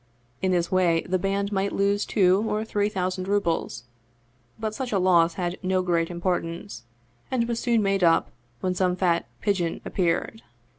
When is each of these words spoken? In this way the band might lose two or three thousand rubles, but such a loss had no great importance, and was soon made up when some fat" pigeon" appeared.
In 0.41 0.51
this 0.51 0.71
way 0.71 1.03
the 1.07 1.19
band 1.19 1.51
might 1.51 1.71
lose 1.71 2.07
two 2.07 2.43
or 2.49 2.65
three 2.65 2.89
thousand 2.89 3.27
rubles, 3.27 3.83
but 4.59 4.73
such 4.73 4.91
a 4.91 4.97
loss 4.97 5.35
had 5.35 5.59
no 5.61 5.83
great 5.83 6.09
importance, 6.09 6.85
and 7.29 7.47
was 7.47 7.59
soon 7.59 7.83
made 7.83 8.03
up 8.03 8.31
when 8.61 8.73
some 8.73 8.95
fat" 8.95 9.27
pigeon" 9.43 9.79
appeared. 9.85 10.41